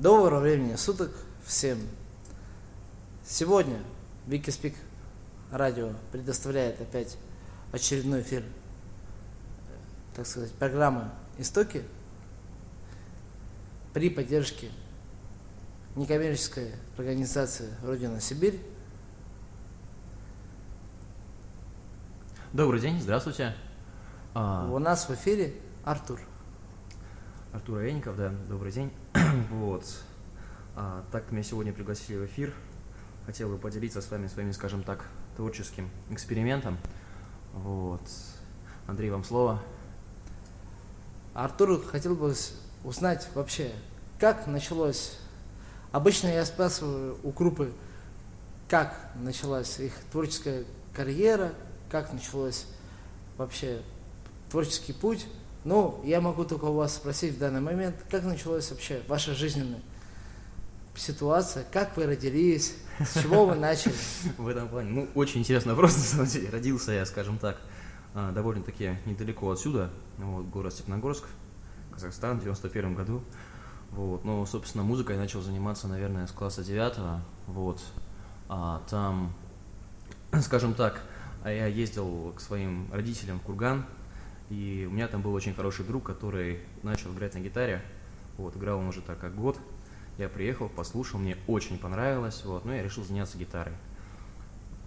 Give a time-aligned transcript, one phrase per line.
[0.00, 1.10] Доброго времени суток
[1.44, 1.76] всем.
[3.26, 3.80] Сегодня
[4.28, 4.76] Викиспик
[5.50, 7.18] радио предоставляет опять
[7.72, 8.44] очередной эфир,
[10.14, 11.82] так сказать, программы «Истоки»
[13.92, 14.70] при поддержке
[15.96, 18.60] некоммерческой организации «Родина Сибирь».
[22.52, 23.56] Добрый день, здравствуйте.
[24.32, 24.70] А...
[24.70, 25.54] У нас в эфире
[25.84, 26.20] Артур.
[27.50, 28.92] Артур Овенников, да, добрый день.
[29.50, 29.82] вот.
[30.76, 32.52] А, так меня сегодня пригласили в эфир.
[33.24, 36.76] Хотел бы поделиться с вами своим, скажем так, творческим экспериментом.
[37.54, 38.02] Вот.
[38.86, 39.62] Андрей, вам слово.
[41.32, 42.34] Артур хотел бы
[42.84, 43.72] узнать вообще,
[44.20, 45.18] как началось.
[45.90, 47.72] Обычно я спрашиваю у группы,
[48.68, 51.54] как началась их творческая карьера,
[51.90, 52.66] как началось
[53.38, 53.80] вообще
[54.50, 55.26] творческий путь.
[55.68, 59.82] Ну, я могу только у вас спросить в данный момент, как началась вообще ваша жизненная
[60.96, 63.92] ситуация, как вы родились, с чего вы начали?
[64.38, 66.48] В этом плане, ну, очень интересный вопрос, на самом деле.
[66.48, 67.58] Родился я, скажем так,
[68.14, 71.24] а, довольно-таки недалеко отсюда, вот, город Степногорск,
[71.92, 73.22] Казахстан, в 91 году.
[73.90, 77.82] Вот, но, собственно, музыкой я начал заниматься, наверное, с класса 9 вот,
[78.48, 79.34] а там,
[80.40, 81.02] скажем так,
[81.44, 83.84] я ездил к своим родителям в Курган,
[84.50, 87.82] и у меня там был очень хороший друг, который начал играть на гитаре.
[88.36, 89.58] Вот, играл он уже так как год.
[90.16, 93.74] Я приехал, послушал, мне очень понравилось, вот, ну я решил заняться гитарой.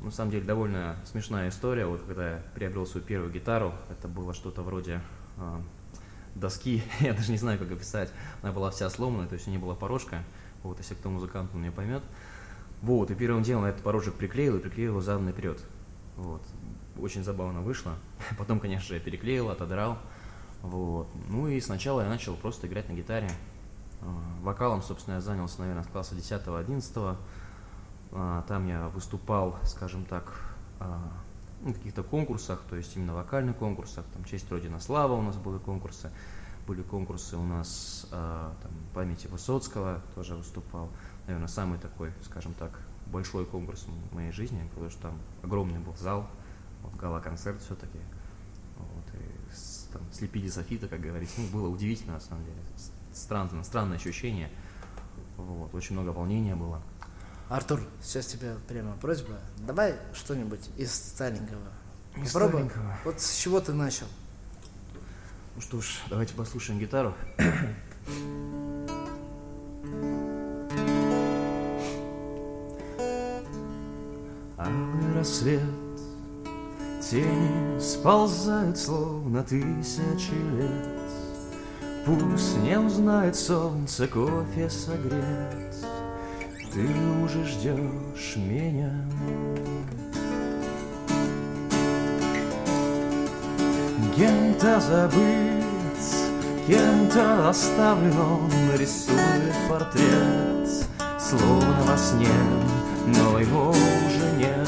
[0.02, 4.34] На самом деле довольно смешная история, вот когда я приобрел свою первую гитару, это было
[4.34, 5.00] что-то вроде
[5.38, 5.62] э,
[6.36, 9.59] доски, я даже не знаю, как описать, она была вся сломанная, то есть у нее
[9.59, 10.23] была порожка,
[10.64, 12.04] вот, если кто музыкант, он меня поймет.
[12.82, 15.62] Вот, и первым делом я этот порожек приклеил и приклеил его задом наперед.
[16.17, 16.42] Вот,
[17.00, 17.94] очень забавно вышло.
[18.38, 19.97] Потом, конечно же, я переклеил, отодрал.
[20.61, 21.08] Вот.
[21.30, 23.30] Ну и сначала я начал просто играть на гитаре.
[24.02, 24.06] А,
[24.42, 27.17] вокалом, собственно, я занялся, наверное, с класса 10-11.
[28.14, 30.33] А, там я выступал, скажем так,
[30.80, 31.11] а,
[31.61, 34.05] на каких-то конкурсах, то есть именно вокальных конкурсах.
[34.14, 36.11] Там «Честь Родина Слава» у нас были конкурсы.
[36.67, 40.89] Были конкурсы у нас там, памяти Высоцкого, тоже выступал.
[41.26, 45.95] Наверное, самый такой, скажем так, большой конкурс в моей жизни, потому что там огромный был
[45.98, 46.27] зал,
[46.83, 47.99] вот, гала-концерт все-таки.
[48.77, 51.42] Вот, и с, там, слепили софита, как говорится.
[51.42, 52.58] Ну, было удивительно, на самом деле.
[53.14, 54.49] Странно, странное ощущение.
[55.37, 56.81] Вот, очень много волнения было.
[57.49, 59.37] Артур, сейчас тебе прямо просьба.
[59.58, 61.67] Давай что-нибудь из старенького.
[62.15, 62.97] Из старенького.
[63.03, 64.08] Вот с чего ты начал?
[65.55, 67.14] Ну что ж, давайте послушаем гитару.
[74.58, 75.61] Алый рассвет
[77.11, 80.88] Тени сползают, словно тысячи лет.
[82.05, 85.76] Пусть не узнает солнце кофе согрет,
[86.73, 86.88] Ты
[87.21, 88.94] уже ждешь меня.
[94.16, 95.66] Кем-то забыт,
[96.66, 100.88] кем-то оставлен, Рисует портрет,
[101.20, 102.30] словно во сне,
[103.05, 104.61] Но его уже нет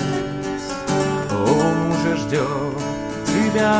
[2.33, 2.77] ждет
[3.27, 3.73] тебя.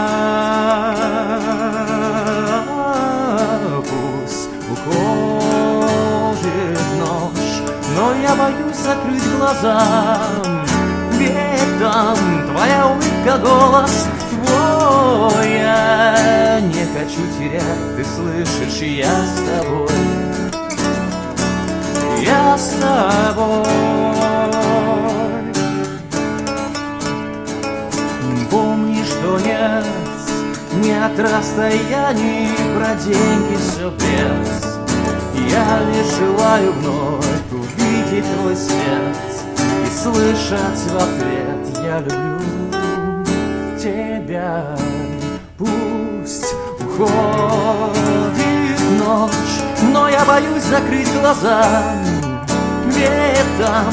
[3.81, 6.00] Пусть уходит
[7.00, 7.58] ночь,
[7.96, 9.81] но я боюсь закрыть глаза.
[11.14, 19.90] Ведь твоя улыбка, голос твой Я не хочу терять, ты слышишь, я с тобой
[22.20, 24.22] Я с тобой
[31.16, 34.63] Нет расстояний, про деньги все без.
[35.51, 39.16] Я лишь желаю вновь увидеть твой свет
[39.85, 42.40] И слышать в ответ Я люблю
[43.78, 44.75] тебя
[45.57, 47.19] Пусть уходит
[48.97, 51.94] ночь Но я боюсь закрыть глаза.
[53.59, 53.85] Там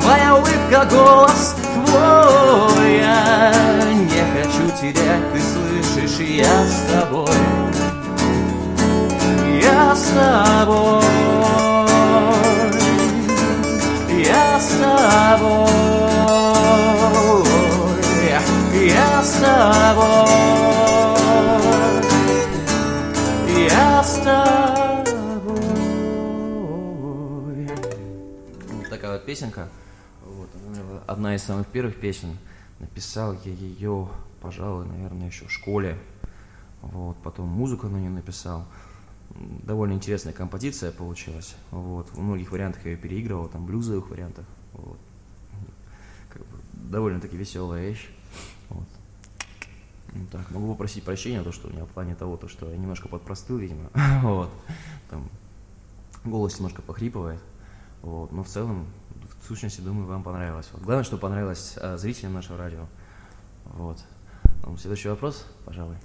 [0.00, 1.56] твоя улыбка, голос
[1.88, 3.52] твой Я
[3.92, 7.36] не хочу терять, ты слышишь, я с тобой.
[9.62, 11.04] Я с тобой.
[14.24, 15.68] Я с тобой.
[18.86, 20.28] Я с тобой.
[23.70, 24.68] Я с тобой.
[28.90, 29.68] Такая вот песенка
[31.06, 32.36] одна из самых первых песен.
[32.78, 34.08] Написал я ее,
[34.40, 35.98] пожалуй, наверное, еще в школе.
[36.82, 38.64] Вот, потом музыку на нее написал.
[39.64, 41.56] довольно интересная композиция получилась.
[41.70, 42.08] Вот.
[42.10, 44.46] В многих вариантах я ее переигрывал, там блюзовых вариантах.
[44.74, 44.98] Вот.
[46.30, 48.08] Как бы, довольно-таки веселая вещь.
[48.68, 48.86] Вот.
[50.12, 52.76] Ну, так, могу попросить прощения, то, что у меня в плане того, то, что я
[52.76, 53.90] немножко подпростыл, видимо.
[54.22, 54.50] вот.
[55.10, 55.28] Там
[56.24, 57.40] голос немножко похрипывает.
[58.02, 58.32] Вот.
[58.32, 58.86] Но в целом,
[59.40, 60.68] в сущности, думаю, вам понравилось.
[60.72, 60.82] Вот.
[60.82, 62.86] Главное, что понравилось а, зрителям нашего радио.
[63.64, 63.98] Вот.
[64.64, 65.96] Ну, следующий вопрос, пожалуй.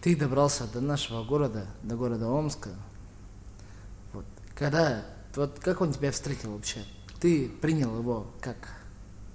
[0.00, 2.70] Ты добрался до нашего города, до города Омска.
[4.12, 4.24] Вот.
[4.54, 5.04] Когда,
[5.34, 6.80] вот как он тебя встретил вообще?
[7.20, 8.56] Ты принял его как?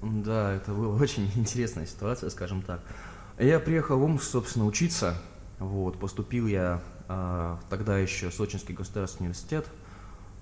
[0.01, 2.81] Да, это была очень интересная ситуация, скажем так.
[3.39, 5.17] Я приехал в Омск, собственно, учиться.
[5.59, 9.65] Вот, поступил я а, тогда еще Сочинский государственный университет.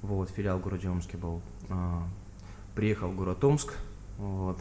[0.02, 1.42] Вот, филиал в городе Омске был.
[1.70, 2.08] А,
[2.76, 3.74] приехал в город Омск.
[4.18, 4.60] Вот,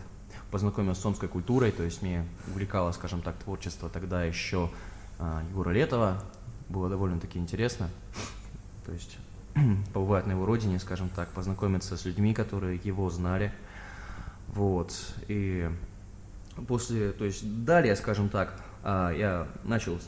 [0.51, 4.71] познакомился с омской культурой, то есть мне увлекало, скажем так, творчество тогда еще
[5.19, 6.23] а, Егора Летова.
[6.69, 7.91] Было довольно-таки интересно.
[8.87, 9.19] То есть
[9.93, 13.53] побывать на его родине, скажем так, познакомиться с людьми, которые его знали.
[14.49, 14.95] Вот.
[15.29, 15.71] И
[16.67, 19.99] после, то есть далее, скажем так, а, я начал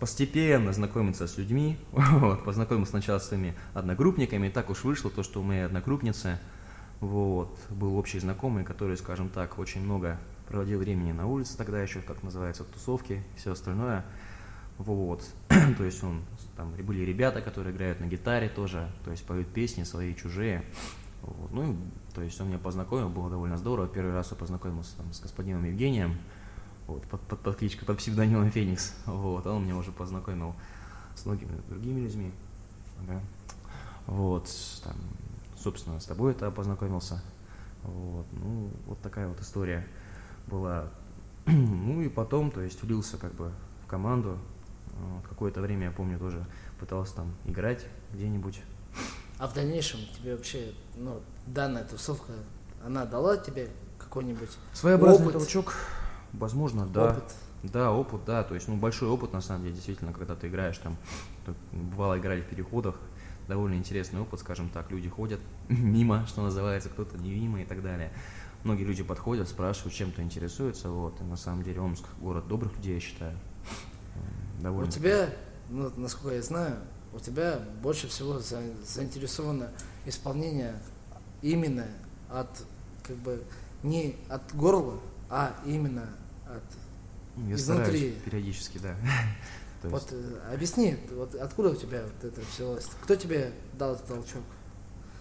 [0.00, 5.22] постепенно знакомиться с людьми, вот, познакомился сначала с своими одногруппниками, и так уж вышло то,
[5.22, 6.38] что у моей одногруппницы
[7.02, 12.00] вот, был общий знакомый, который, скажем так, очень много проводил времени на улице тогда еще,
[12.00, 14.04] как называется, тусовки все остальное.
[14.78, 15.24] Вот.
[15.48, 16.22] то есть он,
[16.56, 20.64] там были ребята, которые играют на гитаре тоже, то есть поют песни свои, чужие.
[21.22, 21.50] Вот.
[21.50, 21.76] Ну,
[22.14, 23.88] то есть он меня познакомил, было довольно здорово.
[23.88, 26.16] Первый раз я познакомился там, с господином Евгением,
[26.86, 28.94] вот, под, под, под кличкой, под псевдонимом Феникс.
[29.06, 30.54] Вот, он меня уже познакомил
[31.16, 32.30] с многими другими людьми.
[33.00, 33.20] Ага.
[34.06, 34.48] Вот,
[34.84, 34.94] там,
[35.62, 37.22] собственно, с тобой это познакомился.
[37.82, 39.86] Вот, ну, вот такая вот история
[40.46, 40.88] была.
[41.46, 43.52] ну и потом, то есть, влился как бы
[43.84, 44.38] в команду.
[44.92, 46.44] Вот, какое-то время, я помню, тоже
[46.78, 48.60] пытался там играть где-нибудь.
[49.38, 52.32] А в дальнейшем тебе вообще, ну, данная тусовка,
[52.84, 55.38] она дала тебе какой-нибудь Своеобразный опыт?
[55.38, 55.74] толчок,
[56.32, 57.12] возможно, да.
[57.12, 57.34] Опыт.
[57.62, 60.78] Да, опыт, да, то есть, ну, большой опыт, на самом деле, действительно, когда ты играешь
[60.78, 60.96] там,
[61.72, 62.96] бывало играли в переходах,
[63.48, 67.82] довольно интересный опыт, скажем так, люди ходят мимо, что называется, кто-то не мимо и так
[67.82, 68.12] далее.
[68.64, 72.94] Многие люди подходят, спрашивают, чем-то интересуются, вот, и на самом деле Омск город добрых людей,
[72.94, 73.36] я считаю.
[74.60, 75.30] Довольно у тебя,
[75.68, 76.76] ну, насколько я знаю,
[77.12, 79.70] у тебя больше всего за, заинтересовано
[80.06, 80.74] исполнение
[81.42, 81.86] именно
[82.30, 82.64] от,
[83.02, 83.42] как бы,
[83.82, 86.08] не от горла, а именно
[86.46, 86.62] от
[87.48, 88.12] я изнутри.
[88.24, 88.94] периодически, да.
[89.90, 92.88] Вот э, объясни, вот откуда у тебя вот это взялось?
[93.02, 94.42] Кто тебе дал этот толчок?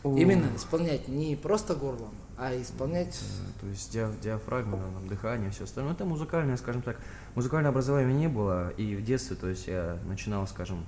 [0.04, 0.18] О.
[0.18, 3.20] Именно исполнять не просто горлом, а исполнять...
[3.60, 5.94] То есть диа диафрагма, там, дыхание, все остальное.
[5.94, 6.98] Это музыкальное, скажем так.
[7.36, 10.86] Музыкальное образование не было, и в детстве, то есть я начинал, скажем,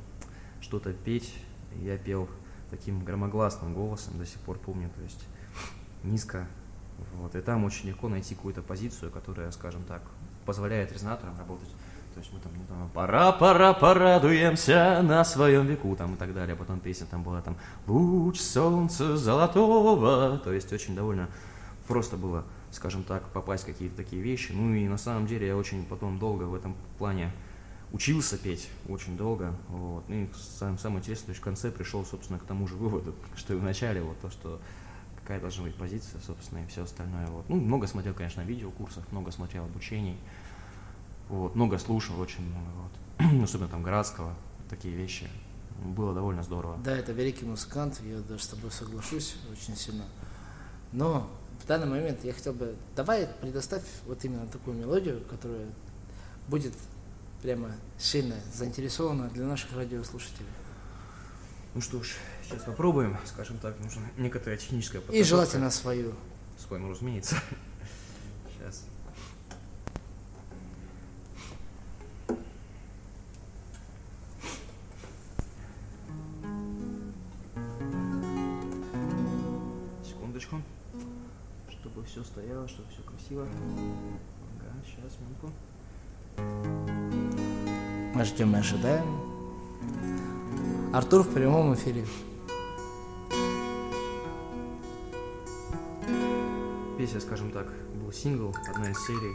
[0.62, 1.34] что-то петь,
[1.82, 2.28] я пел
[2.72, 5.24] таким громогласным голосом, до сих пор помню, то есть
[6.04, 6.48] низко.
[7.16, 10.02] Вот, и там очень легко найти какую-то позицию, которая, скажем так,
[10.46, 11.70] позволяет резонаторам работать.
[12.14, 16.34] То есть мы там, ну, там пора, пора, порадуемся на своем веку, там и так
[16.34, 16.56] далее.
[16.56, 17.58] Потом песня там была там
[17.88, 20.38] «Луч солнца золотого».
[20.40, 21.30] То есть очень довольно
[21.88, 24.52] просто было, скажем так, попасть в какие-то такие вещи.
[24.52, 27.32] Ну и на самом деле я очень потом долго в этом плане
[27.94, 29.56] учился петь очень долго.
[29.70, 30.04] Вот.
[30.10, 33.16] Ну и сам, самое интересное, то есть в конце пришел, собственно, к тому же выводу,
[33.36, 34.60] что и в начале, вот то, что
[35.22, 37.28] какая должна быть позиция, собственно, и все остальное.
[37.28, 37.48] Вот.
[37.48, 40.18] Ну, много смотрел, конечно, видеокурсов, много смотрел обучений,
[41.30, 43.44] вот, много слушал, очень много, вот.
[43.44, 44.34] особенно там Градского,
[44.70, 45.28] такие вещи.
[45.84, 46.78] Было довольно здорово.
[46.84, 50.06] Да, это великий музыкант, я даже с тобой соглашусь очень сильно.
[50.92, 51.30] Но
[51.64, 55.68] в данный момент я хотел бы, давай предоставь вот именно такую мелодию, которая
[56.48, 56.74] будет
[57.42, 60.48] прямо сильно заинтересована для наших радиослушателей.
[61.76, 65.20] Ну что ж, сейчас попробуем, скажем так, нужно некоторая техническая подготовка.
[65.20, 66.14] И желательно свою.
[66.58, 67.36] Свою, ну, разумеется.
[68.60, 68.86] Сейчас.
[82.34, 83.48] Стояло, чтобы все красиво.
[84.60, 85.52] Ага, сейчас, минутку.
[88.16, 89.06] Мы ждем и ожидаем.
[90.92, 92.06] Артур в прямом эфире.
[96.98, 97.68] Песня, скажем так,
[98.02, 99.34] был сингл, одна из серий.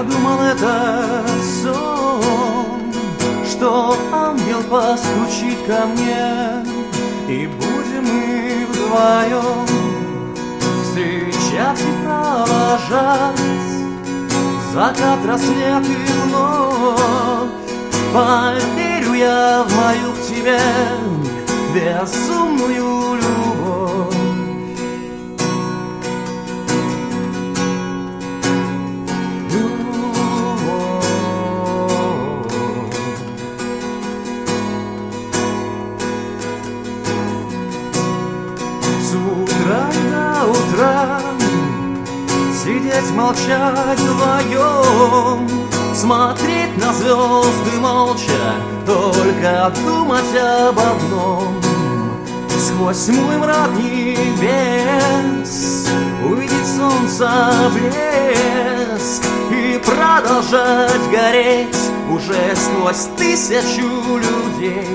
[0.00, 1.26] Я думал, это
[1.62, 2.90] сон,
[3.46, 6.64] что ангел постучит ко мне,
[7.28, 9.66] и будем мы вдвоем
[10.82, 13.36] встречать и провожать
[14.72, 17.50] закат, рассвет и вновь.
[18.14, 20.58] Поверю я в мою к тебе
[21.74, 22.99] безумную
[43.20, 45.48] молчать вдвоем.
[45.94, 48.54] Смотреть на звезды молча
[48.86, 51.60] Только думать об одном.
[52.58, 54.68] Сквозь мой мрак небес
[56.22, 57.30] Увидеть солнце
[57.72, 64.86] блеск И продолжать гореть Уже сквозь тысячу людей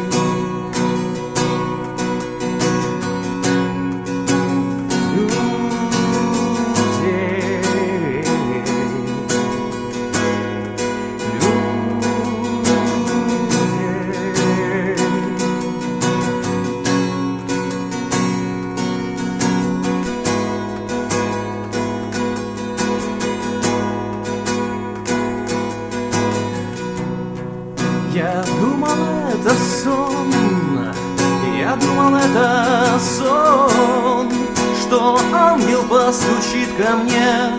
[35.06, 37.52] что ангел постучит ко мне,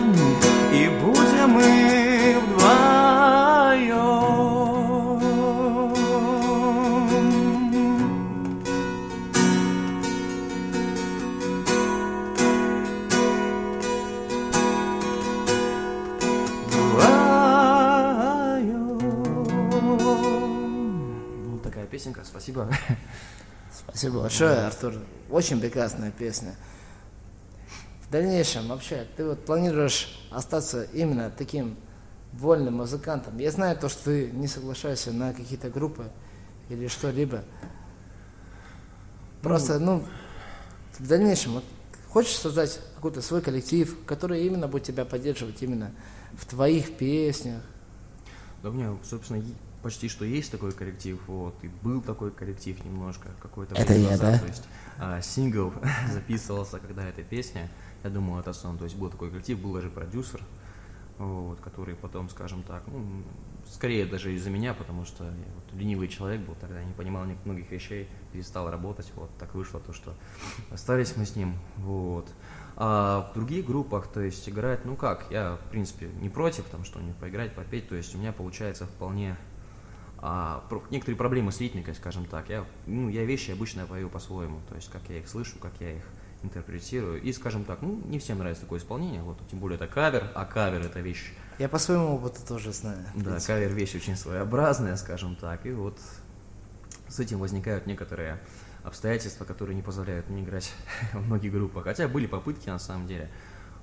[0.73, 3.87] и будем мы вдвоем.
[18.57, 18.97] Вдвоем.
[21.45, 22.67] Ну, такая песенка, спасибо.
[23.71, 24.95] Спасибо большое, Артур.
[25.29, 26.55] Очень прекрасная песня.
[28.07, 31.75] В дальнейшем вообще ты вот планируешь остаться именно таким
[32.31, 33.37] вольным музыкантом.
[33.37, 36.09] Я знаю то, что ты не соглашаешься на какие-то группы
[36.69, 37.43] или что-либо.
[39.41, 40.05] Просто, ну,
[40.97, 41.65] в дальнейшем вот,
[42.07, 45.91] хочешь создать какой-то свой коллектив, который именно будет тебя поддерживать именно
[46.33, 47.61] в твоих песнях.
[48.63, 49.43] Да у меня, собственно,
[49.83, 54.33] почти что есть такой коллектив, вот, и был такой коллектив немножко какое-то Это я, назад,
[54.33, 54.39] да?
[54.39, 54.63] то есть
[54.97, 55.73] а, сингл
[56.11, 57.69] записывался, когда эта песня,
[58.07, 60.41] я думал, это сон, то есть был такой коллектив, был даже продюсер,
[61.17, 63.23] вот, который потом, скажем так, ну,
[63.69, 67.37] скорее даже из-за меня, потому что я вот ленивый человек был тогда, не понимал ни-
[67.43, 70.13] многих вещей, перестал работать, вот, так вышло то, что
[70.71, 72.29] остались мы с ним, вот.
[72.75, 76.85] А в других группах, то есть играть, ну как, я, в принципе, не против, там,
[76.85, 79.35] что не поиграть, попеть, то есть у меня получается вполне
[80.19, 82.49] а, про- некоторые проблемы с ритмикой, скажем так.
[82.49, 85.91] Я, ну, я вещи обычно пою по-своему, то есть как я их слышу, как я
[85.97, 86.03] их
[86.43, 87.21] интерпретирую.
[87.21, 90.45] И, скажем так, ну, не всем нравится такое исполнение, вот, тем более это кавер, а
[90.45, 93.03] кавер это вещь, Я по своему опыту тоже знаю.
[93.15, 95.99] да, кавер вещь очень своеобразная, скажем так, и вот
[97.07, 98.39] с этим возникают некоторые
[98.83, 100.73] обстоятельства, которые не позволяют мне играть
[101.13, 101.83] в многих группах.
[101.83, 103.29] Хотя были попытки на самом деле.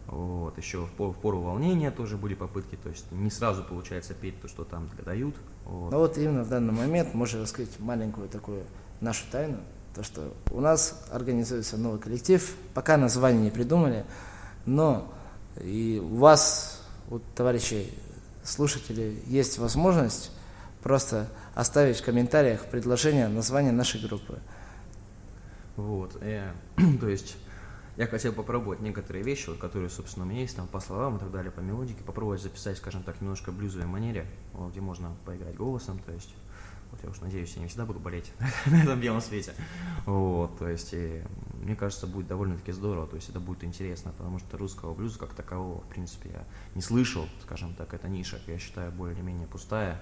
[0.06, 4.12] Вот, еще в пору, в пору волнения тоже были попытки, то есть не сразу получается
[4.12, 5.34] петь то, что там дают.
[5.64, 5.92] Вот.
[5.92, 8.64] Ну вот именно в данный момент можно раскрыть маленькую такую
[9.00, 9.56] нашу тайну,
[9.94, 14.04] то что у нас организуется новый коллектив, пока название не придумали,
[14.66, 15.12] но
[15.60, 17.96] и у вас, у товарищей
[18.42, 20.32] слушателей, есть возможность
[20.82, 24.38] просто оставить в комментариях предложение названия нашей группы.
[25.76, 26.52] Вот, э,
[27.00, 27.36] то есть
[27.96, 31.20] я хотел попробовать некоторые вещи, вот, которые, собственно, у меня есть, там, по словам и
[31.20, 35.54] так далее, по мелодике, попробовать записать, скажем так, немножко блюзовой манере, вот, где можно поиграть
[35.54, 36.34] голосом, то есть,
[36.94, 38.32] вот я уж надеюсь, я не всегда буду болеть
[38.66, 39.52] на этом белом свете,
[40.06, 41.22] вот, то есть, и,
[41.60, 45.34] мне кажется, будет довольно-таки здорово, то есть, это будет интересно, потому что русского блюза как
[45.34, 49.48] такового, в принципе, я не слышал, скажем так, это ниша, я считаю, более или менее
[49.48, 50.00] пустая,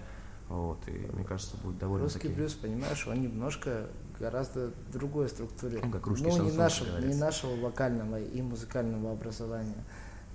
[0.49, 2.29] вот, и мне кажется, будет довольно-таки...
[2.29, 5.81] Русский блюз, понимаешь, он немножко гораздо другой структуре.
[5.83, 9.85] Ну, как русский ну, не нашего, не нашего вокального и музыкального образования.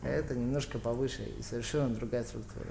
[0.01, 2.69] Это немножко повыше и совершенно другая структура.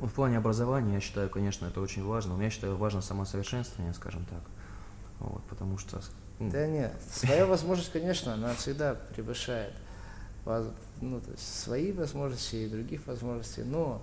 [0.00, 2.36] Ну, в плане образования, я считаю, конечно, это очень важно.
[2.36, 4.42] Но я считаю, важно самосовершенствование, скажем так.
[5.20, 6.00] Вот, потому что...
[6.38, 9.72] ну, Да нет, своя возможность, конечно, она всегда превышает
[11.00, 14.02] ну, то есть свои возможности и других возможностей, но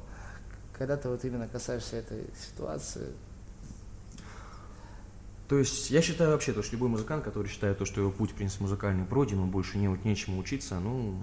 [0.73, 3.07] когда ты вот именно касаешься этой ситуации,
[5.47, 8.31] То есть я считаю вообще, то, что любой музыкант, который считает, то, что его путь,
[8.31, 11.19] в принципе, музыкальный пройден, он больше не, нечему учиться, ну,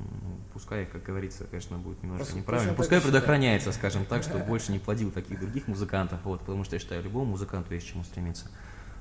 [0.52, 2.75] пускай, как говорится, конечно, будет немножко неправильно.
[2.75, 6.81] Пускай предохраняется, скажем так, что больше не плодил таких других музыкантов, вот, потому что я
[6.81, 8.49] считаю, любому музыканту есть к чему стремиться.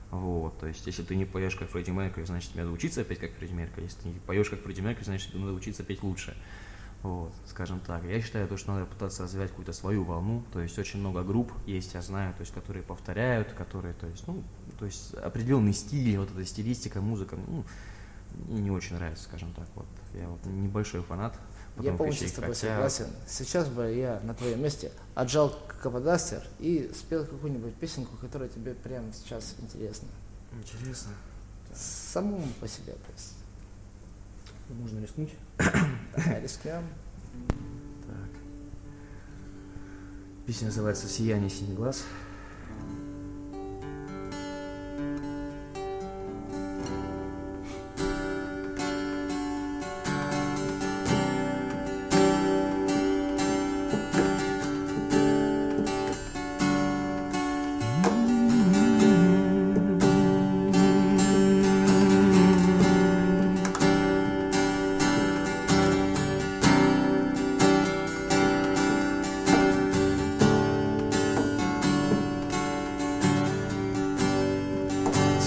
[0.10, 3.20] Вот, то есть, если ты не поешь как Фредди Меркьюри, значит, тебе надо учиться петь
[3.20, 3.86] как Фредди Меркьюри.
[3.86, 6.36] Если ты не поешь как Фредди Меркьюри, значит, тебе надо учиться петь лучше.
[7.04, 8.04] Вот, скажем так.
[8.04, 10.44] Я считаю, то, что надо пытаться развивать какую-то свою волну.
[10.54, 14.28] То есть очень много групп есть, я знаю, то есть, которые повторяют, которые, то есть,
[14.28, 14.44] ну,
[14.78, 17.64] то есть определенный стиль, вот эта стилистика, музыка, ну,
[18.48, 19.68] мне не очень нравится, скажем так.
[19.76, 19.88] Вот.
[20.14, 21.38] Я вот небольшой фанат.
[21.80, 23.08] Я полностью с тобой хотя- согласен.
[23.28, 29.12] Сейчас бы я на твоем месте отжал каподастер и спел какую-нибудь песенку, которая тебе прямо
[29.14, 30.08] сейчас интересна.
[30.54, 31.12] Интересно.
[31.74, 33.41] Самому по себе, то есть.
[34.80, 35.32] Можно рискнуть.
[36.42, 36.84] Рискнем.
[38.08, 38.30] Так.
[40.46, 42.06] Песня называется «Сияние синий глаз».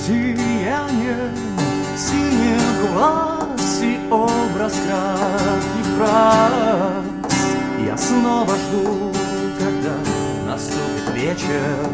[0.07, 1.33] Сияние
[1.97, 7.05] синих глаз и образ краткий фраз.
[7.87, 9.15] Я снова жду,
[9.59, 9.95] когда
[10.47, 11.89] наступит вечер.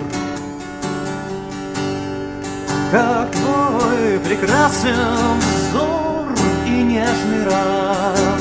[2.90, 5.38] Как твой прекрасен
[5.70, 6.34] взор
[6.66, 7.44] и нежный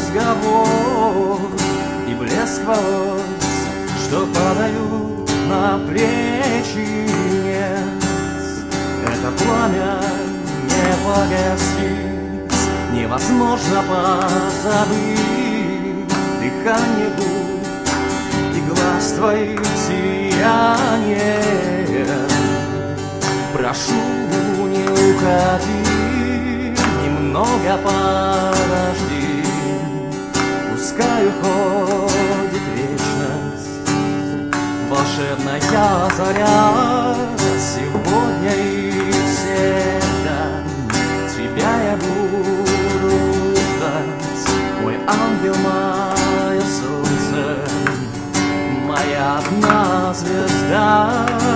[0.04, 0.58] разговор
[2.08, 3.22] И блеск волос,
[4.08, 7.39] что падают на плечи
[9.20, 10.00] это пламя
[10.64, 12.54] не погасить,
[12.94, 15.20] невозможно позабыть
[16.40, 17.62] дыхание губ
[18.56, 21.42] и глаз твоих сияние.
[23.54, 24.02] Прошу,
[24.68, 25.82] не уходи,
[27.04, 29.44] немного подожди,
[30.72, 33.82] пускай уходит вечность.
[34.90, 35.62] Волшебная
[36.16, 37.16] заря
[37.60, 38.79] сегодня и
[50.70, 51.49] love.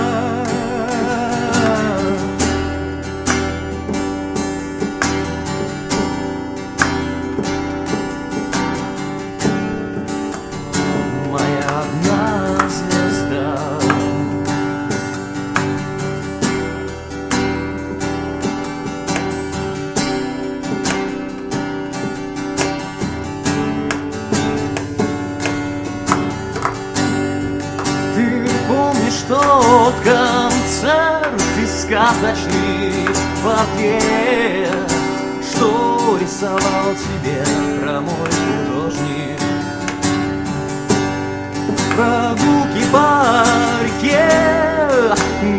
[31.94, 33.06] Сказочный
[33.44, 34.92] портрет,
[35.40, 37.44] что рисовал тебе
[37.80, 38.30] про мой
[38.66, 39.38] художник?
[41.94, 43.44] Прогулки по
[43.84, 44.28] реке,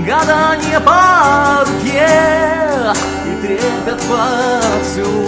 [0.06, 2.10] гадание по руке
[3.26, 5.24] И трепет поцелуев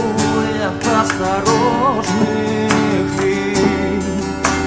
[1.02, 2.10] осторожных
[3.17, 3.56] ты.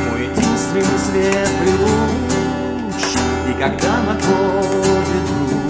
[0.09, 3.03] Мой единственный светлый луч
[3.47, 5.70] И когда находит грусть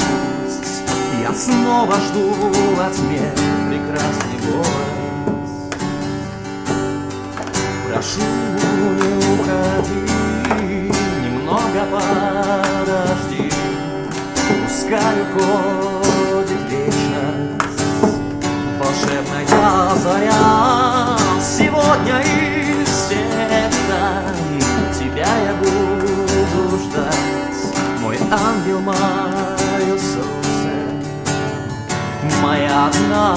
[1.21, 2.33] Я снова жду
[2.77, 3.21] во тьме
[3.69, 5.51] прекрасный голос.
[7.87, 8.21] Прошу,
[8.97, 13.53] не уходи, немного подожди,
[14.49, 17.83] Пускай уходит вечность,
[18.79, 21.19] волшебная заря.
[21.39, 24.23] Сегодня и всегда
[24.99, 29.40] тебя я буду ждать, Мой ангел, мое
[32.51, 33.37] моя одна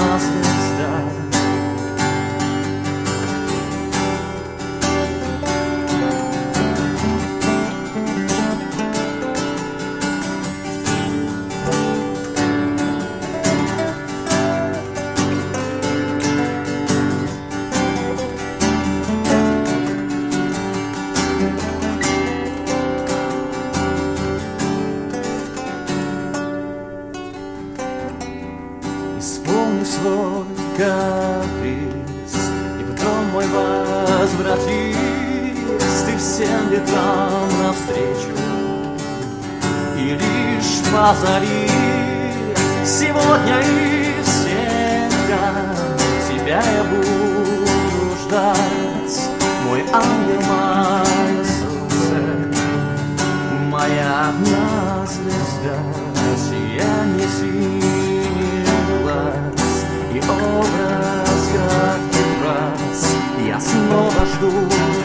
[64.24, 64.50] снова жду,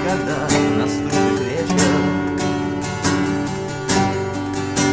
[0.08, 1.92] когда наступит вечер,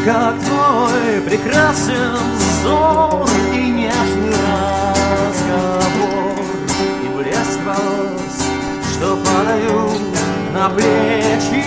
[0.05, 2.19] как твой прекрасен
[2.63, 4.35] сон и нежный
[5.23, 6.35] разговор
[7.03, 8.37] и блеск волос,
[8.93, 10.03] что падают
[10.53, 11.65] на плечи.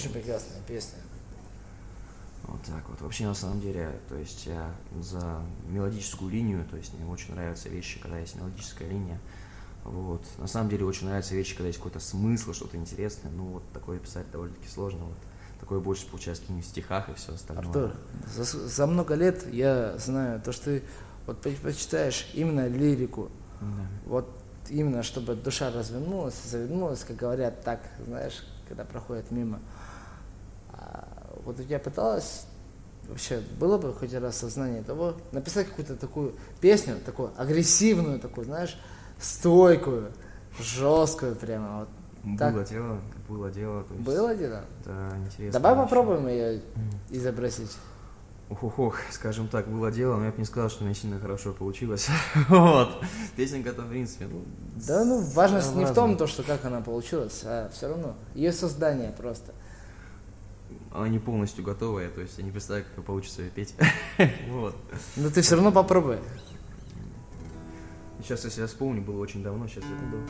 [0.00, 0.98] Очень прекрасная песня.
[2.44, 3.00] Вот так вот.
[3.02, 7.68] Вообще, на самом деле, то есть я за мелодическую линию, то есть мне очень нравятся
[7.68, 9.20] вещи, когда есть мелодическая линия.
[9.84, 10.24] Вот.
[10.38, 13.30] На самом деле очень нравятся вещи, когда есть какой-то смысл, что-то интересное.
[13.30, 15.04] Ну вот такое писать довольно-таки сложно.
[15.04, 15.18] Вот.
[15.60, 17.66] Такое больше получается в стихах и все остальное.
[17.66, 17.92] Артур,
[18.34, 20.82] за, за много лет я знаю то, что ты
[21.26, 23.30] вот предпочитаешь именно лирику.
[23.60, 23.86] Да.
[24.06, 29.60] Вот именно, чтобы душа развернулась, завернулась, как говорят так, знаешь, когда проходят мимо.
[31.44, 32.46] Вот тебя пыталась
[33.10, 38.78] вообще было бы хоть раз сознание того, написать какую-то такую песню, такую агрессивную, такую, знаешь,
[39.18, 40.12] стойкую,
[40.58, 41.80] жесткую прямо.
[41.80, 41.88] Вот.
[42.38, 42.54] Так.
[42.54, 43.82] Было дело, было дело.
[43.84, 44.64] То есть, Было дело?
[44.84, 45.60] Да, интересно.
[45.60, 45.82] Давай очень.
[45.82, 46.62] попробуем ее
[47.08, 47.76] изобразить.
[48.50, 51.20] Ох, ох, скажем так, было дело, но я бы не сказал, что у меня сильно
[51.20, 52.08] хорошо получилось.
[52.48, 52.88] вот.
[53.36, 54.42] Песенка-то, в принципе, ну...
[54.86, 58.52] Да, ну, важность не в том, то, что как она получилась, а все равно ее
[58.52, 59.52] создание просто.
[60.92, 63.74] Она не полностью готовая, то есть я не представляю, как получится ее петь.
[64.48, 64.76] вот.
[65.16, 66.18] Но ты все равно попробуй.
[68.22, 70.22] Сейчас, если я вспомню, было очень давно, сейчас я буду.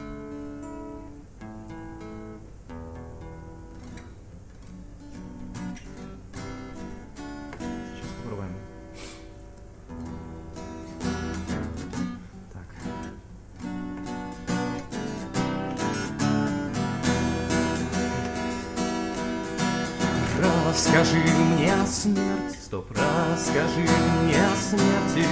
[20.82, 23.86] Расскажи мне о смерти, стоп, расскажи
[24.22, 25.28] мне о смерти,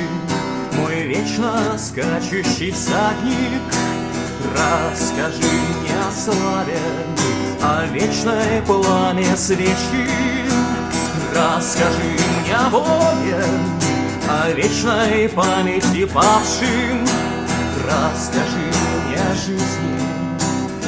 [0.76, 3.62] мой вечно скачущий всадник.
[4.52, 6.78] Расскажи мне о славе,
[7.62, 10.10] о вечной пламя свечи.
[11.34, 13.42] Расскажи мне о Боге,
[14.28, 17.06] о вечной памяти павшим.
[17.86, 18.70] Расскажи
[19.06, 19.96] мне о жизни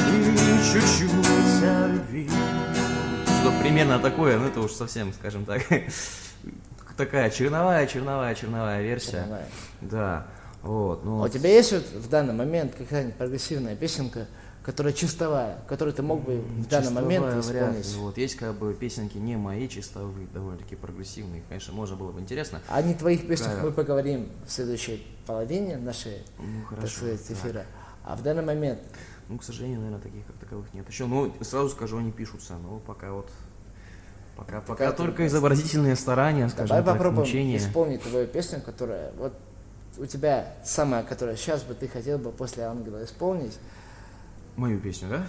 [0.07, 2.50] и чуть-чуть о любви.
[3.51, 5.61] Что примерно такое, ну это уж совсем, скажем так,
[6.97, 9.21] такая черновая, черновая, черновая версия.
[9.23, 9.47] Черновая.
[9.81, 10.27] Да,
[10.63, 11.21] вот, ну...
[11.21, 14.27] А у тебя есть вот в данный момент какая-нибудь прогрессивная песенка,
[14.63, 17.81] которая чистовая, которую ты мог бы в данный момент Чистовая ли.
[17.81, 17.95] исполнить?
[17.95, 21.43] Вот, есть как бы песенки не мои, чистовые, довольно-таки прогрессивные.
[21.47, 22.61] Конечно, можно было бы интересно.
[22.67, 23.63] О не твоих песнях Да.
[23.63, 26.95] мы поговорим в следующей половине нашей, Ну, так хорошо.
[26.97, 27.37] сказать, так.
[27.37, 27.65] эфира.
[28.03, 28.79] А в данный момент
[29.31, 30.87] Ну, к сожалению, наверное, таких как таковых нет.
[30.89, 33.29] Еще, ну, сразу скажу, они пишутся, но пока вот...
[34.35, 37.57] Пока, пока, Пока только изобразительные старания, скажем давай так, попробуем мучения.
[37.57, 39.33] исполнить твою песню, которая вот
[39.97, 43.57] у тебя самая, которая сейчас бы ты хотел бы после ангела исполнить,
[44.55, 45.27] Мою песню, да?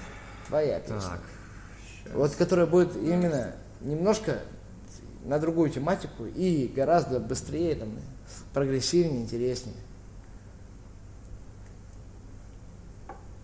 [0.48, 1.00] твоя песня.
[1.00, 1.20] Так.
[2.04, 2.12] щас.
[2.14, 4.40] Вот которая будет именно немножко
[5.24, 7.90] на другую тематику и гораздо быстрее, там,
[8.52, 9.76] прогрессивнее, интереснее.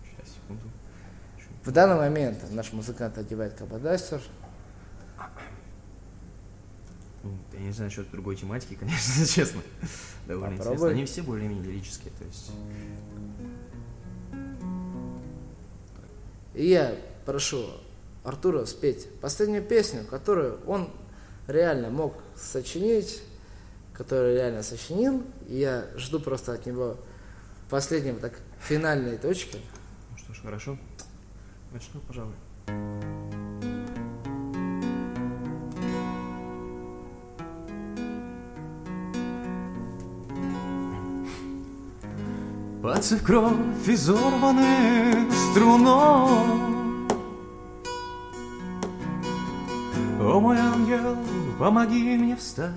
[0.03, 0.63] Сейчас, секунду.
[1.63, 4.21] В данный момент наш музыкант одевает кабадастер.
[7.53, 9.61] Я не знаю насчет другой тематики, конечно, честно.
[10.25, 10.75] Довольно Попробуй.
[10.75, 10.87] интересно.
[10.89, 12.51] Они все более-менее лирические, то есть...
[16.53, 16.95] И я
[17.25, 17.65] прошу
[18.23, 20.89] Артура спеть последнюю песню, которую он
[21.47, 23.21] реально мог сочинить,
[23.93, 25.23] которую реально сочинил.
[25.47, 26.97] И я жду просто от него
[27.69, 29.57] последнего так финальной точки.
[30.11, 30.77] Ну что ж, хорошо.
[31.71, 32.33] Начну, пожалуй.
[42.81, 46.29] Пальцы в кровь изорваны струной.
[50.19, 51.17] О, мой ангел,
[51.59, 52.73] помоги мне встать.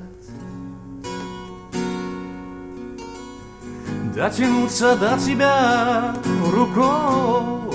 [4.15, 6.15] Дотянуться до тебя
[6.53, 7.72] рукой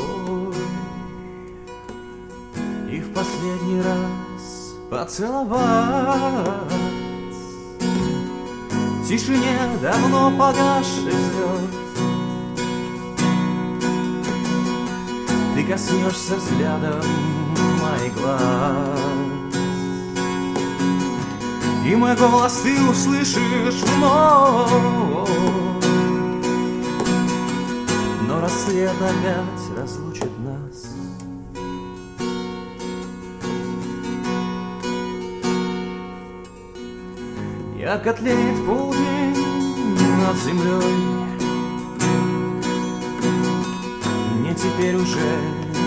[3.68, 6.48] последний раз поцеловать.
[7.80, 11.74] В тишине давно погаших звезд
[15.56, 17.04] Ты коснешься взглядом
[17.82, 18.42] моих глаз.
[21.86, 24.72] И мой голос ты услышишь вновь.
[28.28, 30.37] Но рассвет опять разлучит
[37.88, 39.34] Ярко тлеет полдень
[40.20, 41.08] над землей.
[44.36, 45.30] Мне теперь уже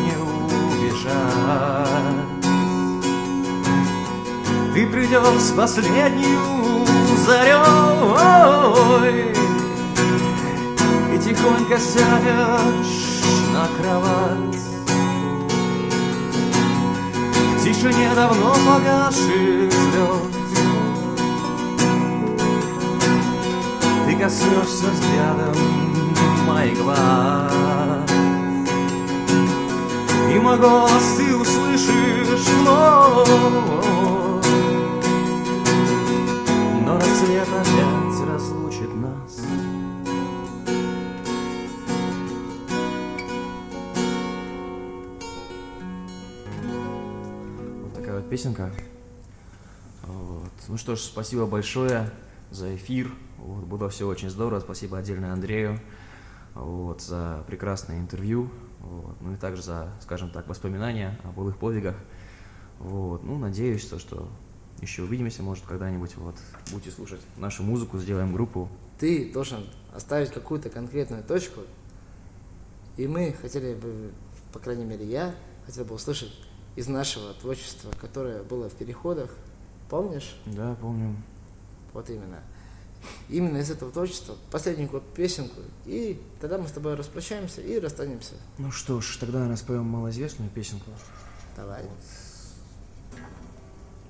[0.07, 0.17] не
[0.79, 1.13] убежать.
[4.73, 6.87] Ты придешь с последнюю
[7.27, 7.53] зарей
[11.15, 13.21] И тихонько сядешь
[13.53, 14.63] на кровать.
[17.59, 20.40] В тишине давно погасших слез
[24.21, 25.55] коснешься взглядом
[26.47, 28.11] моих глаз
[30.31, 33.29] И мой голос ты услышишь вновь
[36.85, 39.41] Но рассвет опять разлучит нас
[47.83, 48.71] Вот такая вот песенка.
[50.07, 50.53] Вот.
[50.69, 52.11] Ну что ж, спасибо большое
[52.51, 53.13] за эфир.
[53.39, 54.61] Вот, было все очень здорово.
[54.61, 55.81] Спасибо отдельно Андрею
[56.55, 58.51] вот, за прекрасное интервью.
[58.81, 59.21] Вот.
[59.21, 61.97] Ну и также за, скажем так, воспоминания о былых подвигах.
[62.79, 63.23] Вот.
[63.23, 64.29] Ну, надеюсь, то, что
[64.81, 66.17] еще увидимся, может, когда-нибудь.
[66.17, 66.37] Вот.
[66.73, 68.69] Будете слушать нашу музыку, сделаем группу.
[68.99, 71.63] Ты должен оставить какую-то конкретную точку,
[72.97, 74.13] и мы хотели бы,
[74.53, 75.35] по крайней мере, я
[75.65, 76.33] хотел бы услышать
[76.77, 79.31] из нашего творчества, которое было в переходах,
[79.89, 80.37] помнишь?
[80.47, 81.17] Да, помню.
[81.93, 82.41] Вот именно.
[83.29, 88.35] Именно из этого творчества последнюю вот песенку, и тогда мы с тобой распрощаемся и расстанемся.
[88.59, 90.91] Ну что ж, тогда, наверное, споем малоизвестную песенку.
[91.57, 91.85] Давай.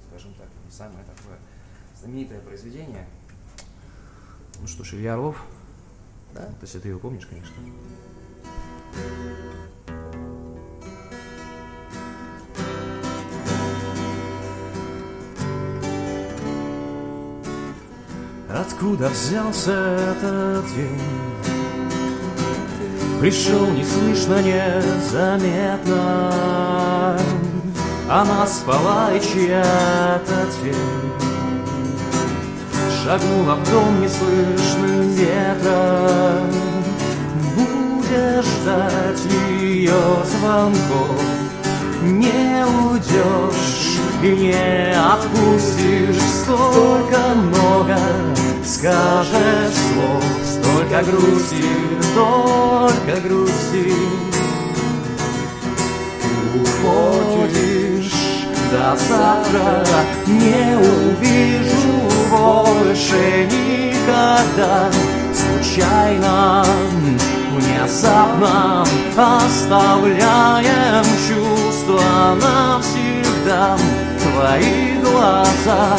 [0.08, 1.38] скажем так, самое такое
[2.00, 3.06] знаменитое произведение.
[4.60, 5.44] Ну что ж, Илья Орлов.
[6.34, 6.46] Да?
[6.48, 7.54] Вот, если ты его помнишь, конечно.
[18.80, 21.02] Откуда взялся этот день?
[23.20, 26.00] Пришел неслышно, незаметно.
[28.08, 30.74] Она спала, и чья-то тень
[33.04, 36.50] Шагнула в дом неслышным ветром.
[37.54, 39.26] Будешь ждать
[39.60, 41.20] ее звонков
[42.02, 46.22] Не уйдешь и не отпустишь.
[46.42, 47.98] Столько много
[48.64, 51.64] скажешь слов Столько грусти,
[52.02, 53.94] столько грусти.
[56.54, 58.12] Уходишь
[58.70, 59.84] до завтра
[60.26, 64.90] Не увижу больше никогда.
[65.32, 66.64] Случайно,
[67.54, 68.84] внезапно
[69.16, 73.76] Оставляем чувства навсегда.
[74.18, 75.96] Твои глаза,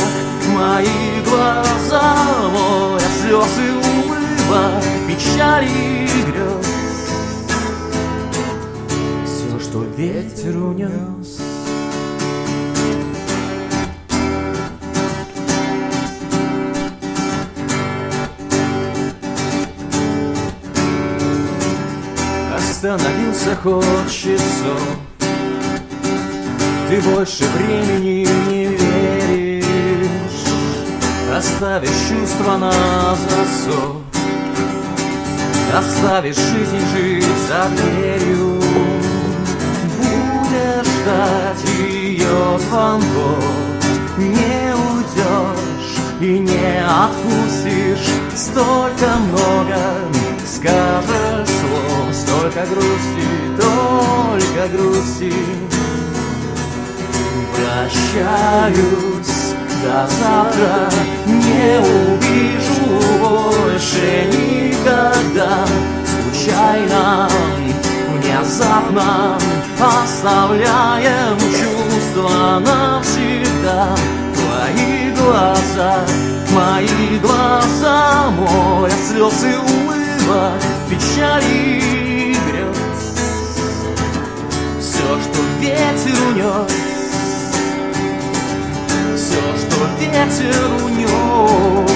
[0.54, 2.16] мои глаза
[2.52, 3.82] Море слез и
[5.08, 6.68] печали грез.
[9.26, 11.40] Все, что ветер унес
[22.56, 24.82] Остановился ход часов
[26.90, 28.91] Ты больше времени не веришь
[31.62, 33.98] Оставишь чувства на засов
[35.78, 38.60] Оставишь жизнь жить за дверью.
[39.96, 43.44] Будешь ждать ее звонков.
[44.18, 48.12] Не уйдешь и не отпустишь.
[48.36, 49.78] Столько много
[50.44, 55.34] скажешь слов Столько грусти, только грусти.
[57.54, 59.21] Прощаюсь
[59.82, 60.90] до завтра
[61.26, 62.82] Не увижу
[63.20, 65.66] больше никогда.
[66.06, 67.30] Случайно,
[68.10, 69.38] внезапно
[69.80, 73.96] Оставляем чувства навсегда.
[74.36, 76.06] Твои глаза,
[76.52, 83.16] мои глаза Море слез и улыбок, печали и грез.
[84.80, 86.91] Все, что ветер унес
[90.02, 91.92] ветер унес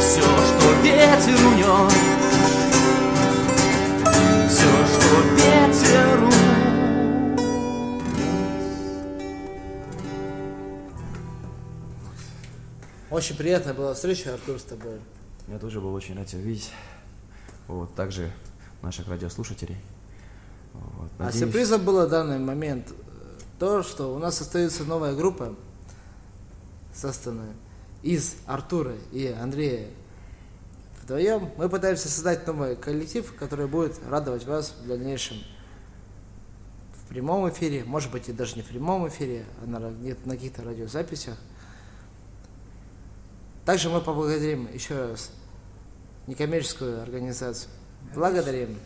[0.00, 1.92] Все, что ветер унес
[4.48, 6.36] Все, что ветер унес
[13.10, 15.00] Очень приятная была встреча, Артур, с тобой.
[15.48, 16.70] Я тоже был очень рад тебя видеть.
[17.66, 18.30] Вот, также
[18.82, 19.76] наших радиослушателей.
[20.74, 21.42] Вот, а надеюсь...
[21.42, 22.94] А сюрпризом было в данный момент э,
[23.58, 25.54] то, что у нас остается новая группа–
[26.96, 27.54] созданная
[28.02, 29.88] из Артура и Андрея.
[31.02, 35.36] Вдвоем мы пытаемся создать новый коллектив, который будет радовать вас в дальнейшем
[36.92, 40.62] в прямом эфире, может быть и даже не в прямом эфире, а на, на каких-то
[40.62, 41.36] радиозаписях.
[43.64, 45.30] Также мы поблагодарим еще раз
[46.26, 47.70] некоммерческую организацию.
[48.14, 48.76] Благодарим.